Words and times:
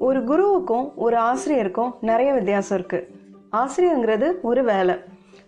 ஒரு 0.00 0.24
குருவுக்கும் 0.24 0.92
ஒரு 0.96 1.16
ஆசிரியருக்கும் 1.16 1.92
நிறைய 2.00 2.32
வித்தியாசம் 2.32 2.78
இருக்கு. 2.78 3.08
ஆசிரியருங்கிறது 3.52 4.32
ஒரு 4.42 4.62
வேலை. 4.64 4.94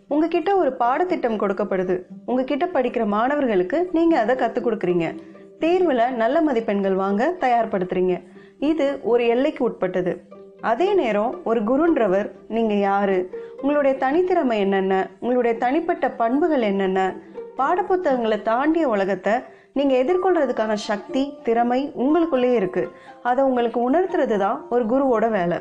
உங்ககிட்ட 0.09 0.57
ஒரு 0.57 0.73
பாடத்திட்டம் 0.73 1.37
கொடுக்கப்படுது. 1.37 2.03
உங்ககிட்ட 2.27 2.67
படிக்கிற 2.67 3.07
மாணவர்களுக்கு 3.07 3.88
நீங்க 3.93 4.19
அதை 4.19 4.37
கற்றுக் 4.37 4.67
கொடுக்குறீங்க. 4.67 5.15
தேர்வில் 5.59 6.15
நல்ல 6.15 6.41
மதிப்பெண்கள் 6.41 6.95
வாங்க 6.95 7.34
தயார்படுத்துறீங்க. 7.41 8.23
இது 8.59 9.01
ஒரு 9.02 9.27
எல்லைக்கு 9.27 9.65
உட்பட்டது. 9.65 10.23
அதே 10.61 10.95
நேரம் 10.95 11.41
ஒரு 11.45 11.62
குருன்றவர் 11.62 12.30
நீங்க 12.48 12.75
யாரு? 12.75 13.30
உங்களுடைய 13.61 13.96
தனித்திறமை 14.00 14.59
என்னென்ன? 14.59 15.11
உங்களுடைய 15.21 15.59
தனிப்பட்ட 15.59 16.11
பண்புகள் 16.11 16.62
என்னென்ன? 16.62 17.16
பாடப்புத்தகங்களை 17.57 18.43
தாண்டிய 18.43 18.89
உலகத்தை 18.89 19.32
நீங்க 19.79 19.95
எதிர்கொள்றதுக்கான 19.96 20.73
சக்தி 20.75 21.20
திறமை 21.43 21.93
உங்களுக்குள்ளேயே 21.98 22.55
இருக்கு. 22.55 22.83
அதை 23.23 23.45
உங்களுக்கு 23.45 23.91
உணர்த்துறது 23.91 24.37
தான் 24.37 24.66
ஒரு 24.70 24.84
குருவோட 24.87 25.30
வேலை. 25.30 25.59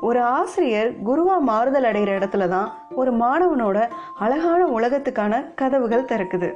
ஒரு 0.00 0.20
ஆசிரியர் 0.20 0.90
குருவா 1.06 1.36
மாறுதல் 1.38 1.84
அடைகிற 1.84 2.12
இடத்துல 2.18 2.48
தான் 2.48 2.68
ஒரு 2.94 3.12
மாணவனோட 3.12 3.78
அழகான 4.18 4.66
உலகத்துக்கான 4.78 5.54
கதவுகள் 5.54 6.08
திறக்குது. 6.12 6.50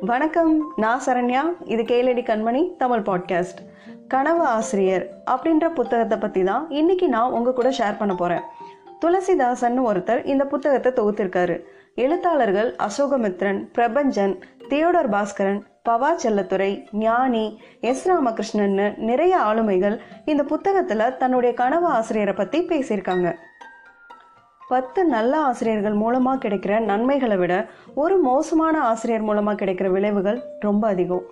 வணக்கம் 0.00 0.52
நான் 0.76 1.00
சரண்யா. 1.06 1.44
இது 1.64 1.82
கேளடி 1.82 2.24
கண்மணி 2.30 2.76
தமிழ் 2.76 3.06
பாட்காஸ்ட். 3.08 3.62
கனவு 4.08 4.44
ஆசிரியர் 4.44 5.06
அப்படின்ற 5.30 5.66
புத்தகத்தை 5.74 6.18
பற்றி 6.18 6.44
தான் 6.44 6.66
இன்னைக்கு 6.70 7.08
நான் 7.08 7.30
உங்க 7.30 7.52
கூட 7.52 7.70
ஷேர் 7.78 7.98
பண்ண 7.98 8.14
போறேன். 8.14 8.44
துளசிதாசன் 9.04 9.76
ஒருத்தர் 9.88 10.26
இந்த 10.26 10.44
புத்தகத்தை 10.46 10.92
தொகுத்திருக்காரு. 10.92 11.56
எழுத்தாளர்கள் 12.02 12.68
அசோகமித்ரன் 12.86 13.58
பிரபஞ்சன் 13.76 14.34
தியோடர் 14.70 15.08
பாஸ்கரன் 15.14 15.58
பவா 15.88 16.10
செல்லத்துறை 16.22 16.68
ஞானி 17.04 17.42
எஸ் 17.90 18.04
ராமகிருஷ்ணன்னு 18.10 18.86
நிறைய 19.08 19.34
ஆளுமைகள் 19.48 19.96
இந்த 20.24 20.42
புத்தகத்தில் 20.52 21.16
தன்னுடைய 21.16 21.52
கனவு 21.62 21.86
ஆசிரியரை 21.96 22.34
பற்றி 22.34 22.60
பேசியிருக்காங்க. 22.70 23.28
பத்து 24.68 25.00
நல்ல 25.14 25.34
ஆசிரியர்கள் 25.48 25.98
மூலமாக 26.04 26.48
கிடைக்கிற 26.48 26.80
நன்மைகளை 26.90 27.36
விட 27.36 27.54
ஒரு 28.04 28.16
மோசமான 28.30 28.74
ஆசிரியர் 28.92 29.28
மூலமாக 29.30 29.58
கிடைக்கிற 29.64 29.90
விளைவுகள் 29.96 30.40
ரொம்ப 30.60 30.86
அதிகம். 30.88 31.24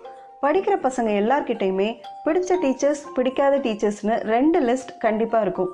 படிக்கிற 0.45 0.75
பசங்க 0.87 1.09
எல்லார்கிட்டையுமே 1.21 1.89
பிடிச்ச 2.25 2.57
டீச்சர்ஸ் 2.63 3.03
பிடிக்காத 3.17 3.57
டீச்சர்ஸ்னு 3.57 4.17
ரெண்டு 4.33 4.59
லிஸ்ட் 4.69 4.91
கண்டிப்பாக 5.05 5.45
இருக்கும். 5.47 5.71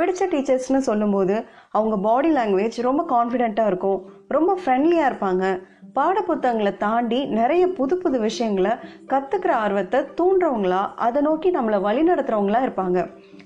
பிடிச்ச 0.00 0.28
டீச்சர்ஸ்னு 0.32 0.80
சொல்லும்போது 0.90 1.34
அவங்க 1.78 1.96
பாடி 2.08 2.30
லாங்குவேஜ் 2.34 2.76
ரொம்ப 2.88 3.02
கான்ஃபிடென்ட்டாக 3.14 3.70
இருக்கும். 3.72 4.00
ரொம்ப 4.28 4.50
ஃப்ரெண்ட்லியாக 4.60 5.10
இருப்பாங்க. 5.10 5.44
பாடப்புத்தகங்களை 5.98 6.72
தாண்டி 6.76 7.18
நிறைய 7.38 7.64
புது 7.78 7.94
புது 7.98 8.18
விஷயங்களை 8.20 8.72
கற்றுக்கிற 9.12 9.52
ஆர்வத்தை 9.64 10.00
தூண்டுறவங்களா 10.20 10.82
அதை 11.06 11.22
நோக்கி 11.22 11.50
நம்மளை 11.50 11.80
வழி 11.80 12.02
நடத்துகிறவங்களா 12.02 12.60
இருப்பாங்க. 12.66 12.98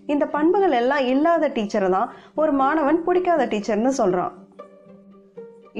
இந்த 0.06 0.24
பண்புகள் 0.26 0.74
எல்லாம் 0.80 1.04
இல்லாத 1.12 1.48
டீச்சரை 1.48 1.90
தான் 1.90 2.10
ஒரு 2.34 2.52
மாணவன் 2.52 3.04
பிடிக்காத 3.04 3.46
டீச்சர்னு 3.52 3.92
சொல்கிறான் 4.00 4.32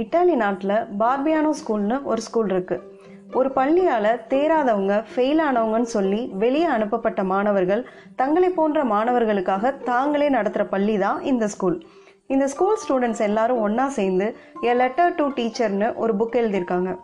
இட்டாலி 0.03 0.35
நாட்டில் 0.45 0.77
பார்பியானோ 1.01 1.51
ஸ்கூல்னு 1.61 1.97
ஒரு 2.03 2.21
ஸ்கூல் 2.21 2.51
இருக்குது 2.55 2.94
ஒரு 3.35 3.51
பள்ளியால் 3.51 4.21
தேராதவங்க 4.29 5.05
ஃபெயில் 5.17 5.41
ஆனவங்கன்னு 5.41 5.83
சொல்லி 5.83 6.33
வெளியே 6.33 6.65
அனுப்பப்பட்ட 6.65 7.25
மாணவர்கள் 7.25 7.87
தங்களை 8.17 8.51
போன்ற 8.51 8.85
மாணவர்களுக்காக 8.85 9.73
தாங்களே 9.73 10.29
நடத்துகிற 10.29 10.69
பள்ளி 10.69 10.99
தான் 10.99 11.23
இந்த 11.23 11.49
ஸ்கூல் 11.49 11.87
இந்த 12.27 12.47
ஸ்கூல் 12.47 12.79
ஸ்டூடெண்ட்ஸ் 12.89 13.21
எல்லாரும் 13.21 13.61
ஒன்றா 13.61 13.89
சேர்ந்து 13.89 14.37
எ 14.61 14.75
லெட்டர் 14.75 15.15
டு 15.15 15.29
டீச்சர்னு 15.29 15.95
ஒரு 15.95 16.17
புக் 16.17 16.37
எழுதியிருக்காங்க. 16.37 16.97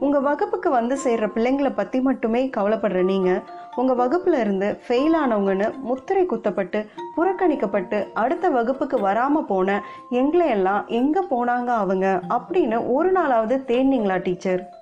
உங்கள் 0.00 0.20
வகுப்புக்கு 0.20 0.70
வந்து 0.70 0.98
சேர்கிற 1.04 1.26
பிள்ளைங்களை 1.26 1.74
பற்றி 1.74 2.00
மட்டுமே 2.00 2.48
கவலைப்படுற 2.48 3.02
நீங்கள் 3.04 3.42
உங்கள் 3.76 3.96
வகுப்பில் 3.96 4.38
இருந்து 4.38 4.80
ஃபெயில் 4.88 5.16
ஆனவங்கன்னு 5.16 5.74
முத்திரை 5.80 6.26
குத்தப்பட்டு 6.26 6.86
புறக்கணிக்கப்பட்டு 7.16 8.06
அடுத்த 8.14 8.48
வகுப்புக்கு 8.48 9.00
வராமல் 9.00 9.44
போன 9.44 9.82
எங்களையெல்லாம் 10.10 10.86
எங்கே 10.86 11.20
போனாங்க 11.30 11.66
அவங்க 11.66 12.20
அப்படின்னு 12.28 12.92
ஒரு 12.92 13.12
நாளாவது 13.12 13.58
தேடினீங்களா 13.66 14.16
டீச்சர் 14.16 14.75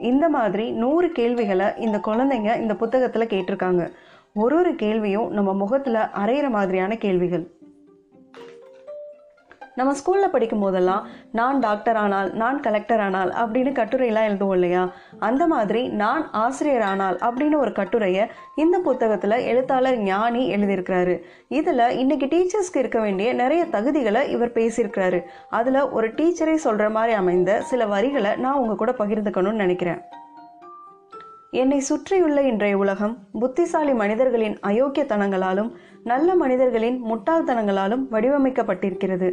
இந்த 0.00 0.28
மாதிரி 0.28 0.70
நூறு 0.72 1.08
கேள்விகளை 1.10 1.66
இந்த 1.76 1.98
குழந்தைங்க 1.98 2.60
இந்த 2.60 2.74
புத்தகத்தில் 2.74 3.26
கேட்டிருக்காங்க. 3.26 3.92
ஒரு 4.34 4.56
ஒரு 4.56 4.74
கேள்வியும் 4.74 5.30
நம்ம 5.30 5.54
முகத்தில் 5.54 5.94
அரையிற 5.94 6.50
மாதிரியான 6.50 6.96
கேள்விகள். 6.96 7.59
நம்ம 9.74 9.92
ஸ்கூலில் 9.92 10.30
படிக்கும் 10.30 10.60
போதெல்லாம் 10.60 11.06
நான் 11.32 11.58
டாக்டர் 11.58 11.96
ஆனால் 11.96 12.32
நான் 12.32 12.60
கலெக்டர் 12.60 13.00
ஆனால் 13.00 13.30
அப்படின்னு 13.30 13.72
கட்டுரையெல்லாம் 13.78 14.28
எழுதுவோம் 14.28 14.52
இல்லையா? 14.52 14.92
அந்த 15.18 15.46
மாதிரி 15.46 15.88
நான் 15.88 16.30
ஆசிரியர் 16.30 16.82
ஆனால் 16.82 17.16
அப்படின்னு 17.16 17.56
ஒரு 17.56 17.72
கட்டுரையை 17.72 18.26
இந்த 18.54 18.78
புத்தகத்தில் 18.78 19.36
எழுத்தாளர் 19.44 19.98
ஞானி 19.98 20.54
எழுதியிருக்கிறாரு. 20.56 21.22
இதில் 21.48 21.86
இன்னைக்கு 21.88 22.26
டீச்சர்ஸ்க்கு 22.26 22.78
இருக்க 22.78 23.00
வேண்டிய 23.00 23.32
நிறைய 23.32 23.64
தகுதிகளை 23.64 24.28
இவர் 24.28 24.52
பேசியிருக்கிறாரு. 24.52 25.20
அதில் 25.50 25.88
ஒரு 25.88 26.08
டீச்சரை 26.08 26.54
சொல்கிற 26.54 26.90
மாதிரி 26.90 27.14
அமைந்த 27.14 27.60
சில 27.60 27.86
வரிகளை 27.86 28.36
நான் 28.36 28.54
உங்கள் 28.54 28.76
கூட 28.76 28.92
பகிர்ந்துக்கணும்னு 28.92 29.64
நினைக்கிறேன். 29.66 30.02
என்னை 31.52 31.78
சுற்றியுள்ள 31.80 32.40
இன்றைய 32.42 32.74
உலகம் 32.78 33.14
புத்திசாலி 33.40 33.92
மனிதர்களின் 33.92 34.54
அயோக்கியத்தனங்களாலும் 34.62 35.70
நல்ல 36.04 36.34
மனிதர்களின் 36.34 36.98
முட்டாள்தனங்களாலும் 37.04 38.04
வடிவமைக்கப்பட்டிருக்கிறது. 38.12 39.28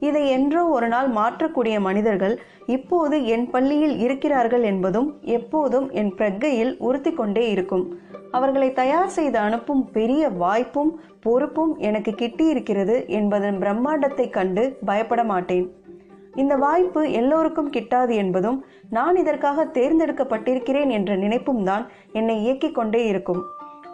இதை 0.00 0.22
என்றோ 0.28 0.62
ஒரு 0.66 0.88
நாள் 0.88 1.08
மாற்றக்கூடிய 1.10 1.80
மனிதர்கள் 1.80 2.34
இப்போது 2.66 3.16
என் 3.26 3.46
பள்ளியில் 3.50 3.96
இருக்கிறார்கள் 3.98 4.62
என்பதும் 4.62 5.10
எப்போதும் 5.22 5.88
என் 5.90 6.12
பிரக்கையில் 6.18 6.72
உறுத்தி 6.78 7.12
கொண்டே 7.12 7.44
இருக்கும். 7.50 7.84
அவர்களை 8.30 8.70
தயார் 8.72 9.14
செய்து 9.18 9.38
அனுப்பும் 9.38 9.84
பெரிய 9.90 10.28
வாய்ப்பும் 10.28 10.92
பொறுப்பும் 11.20 11.74
எனக்கு 11.78 12.14
கிட்டியிருக்கிறது 12.22 12.96
என்பதன் 13.08 13.58
பிரம்மாண்டத்தை 13.58 14.30
கண்டு 14.30 14.64
பயப்பட 14.84 15.22
மாட்டேன் 15.24 15.68
இந்த 16.34 16.56
வாய்ப்பு 16.56 17.12
எல்லோருக்கும் 17.12 17.70
கிட்டாது 17.70 18.14
என்பதும் 18.14 18.64
நான் 18.90 19.16
இதற்காக 19.16 19.64
தேர்ந்தெடுக்கப்பட்டிருக்கிறேன் 19.64 20.90
என்ற 20.90 21.16
நினைப்பும் 21.16 21.64
தான் 21.64 21.86
என்னை 22.12 22.36
இயக்கிக் 22.46 22.74
கொண்டே 22.74 23.06
இருக்கும். 23.06 23.42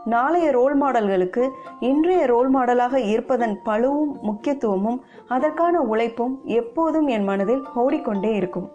நாளைய 0.04 0.50
ரோல் 0.50 0.82
மாடல்களுக்கு 0.82 1.48
இன்றைய 1.80 2.26
ரோல் 2.26 2.54
மாடலாக 2.54 2.94
இருப்பதன் 2.94 3.60
பழுவும் 3.64 4.20
முக்கியத்துவமும் 4.22 5.04
அதற்கான 5.28 5.80
உழைப்பும் 5.80 6.40
எப்போதும் 6.44 7.06
என் 7.06 7.24
மனதில் 7.24 7.62
ஓடிக்கொண்டே 7.74 8.34
இருக்கும். 8.34 8.70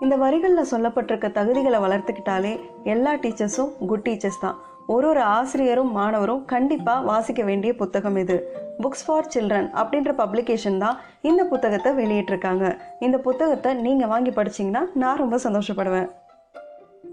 இந்த 0.00 0.16
வரிகளில் 0.16 0.70
சொல்லப்பட்டிருக்க 0.70 1.28
தகுதிகளை 1.38 1.78
வளர்த்துக்கிட்டாலே 1.84 2.60
எல்லா 2.82 3.14
டீச்சர்ஸும் 3.14 3.86
குட் 3.86 4.08
டீச்சர்ஸ் 4.08 4.40
தான். 4.40 4.58
ஒரு 4.86 5.08
ஒரு 5.08 5.20
ஆசிரியரும் 5.20 5.92
மாணவரும் 5.92 6.44
கண்டிப்பாக 6.44 7.00
வாசிக்க 7.00 7.42
வேண்டிய 7.42 7.74
புத்தகம் 7.74 8.16
இது. 8.16 8.66
புக்ஸ் 8.82 9.04
ஃபார் 9.06 9.30
சில்ட்ரன் 9.34 9.68
அப்படின்ற 9.80 10.12
பப்ளிகேஷன் 10.22 10.78
தான் 10.78 10.98
இந்த 11.28 11.42
புத்தகத்தை 11.44 11.92
வெளியிட்டிருக்காங்க. 12.00 12.64
இந்த 13.06 13.18
புத்தகத்தை 13.18 13.72
நீங்கள் 13.86 14.10
வாங்கி 14.14 14.30
படிச்சீங்கன்னா 14.30 14.82
நான் 15.02 15.20
ரொம்ப 15.22 15.38
சந்தோஷப்படுவேன். 15.46 16.08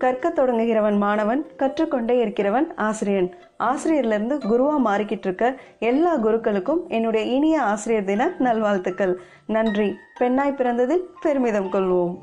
கற்க 0.03 0.29
தொடங்குகிறவன் 0.29 0.97
மாணவன் 1.03 1.41
கற்றுக்கொண்டே 1.61 2.15
இருக்கிறவன் 2.23 2.67
ஆசிரியன். 2.87 3.29
ஆசிரியர்லேருந்து 3.69 4.37
குருவாக 4.49 4.79
மாறிக்கிட்டு 4.87 5.27
இருக்க 5.27 5.45
எல்லா 5.89 6.13
குருக்களுக்கும் 6.25 6.81
என்னுடைய 6.87 7.23
இனிய 7.35 7.57
ஆசிரியர் 7.71 8.09
தின 8.11 8.29
நல்வாழ்த்துக்கள். 8.47 9.13
நன்றி. 9.55 9.89
பெண்ணாய் 10.19 10.57
பிறந்ததில் 10.61 11.05
பெருமிதம் 11.25 11.73
கொள்வோம். 11.75 12.15